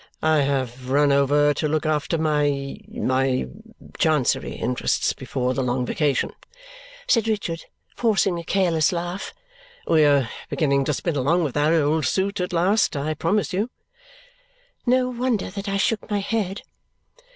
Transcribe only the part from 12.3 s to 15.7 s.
at last, I promise you." No wonder that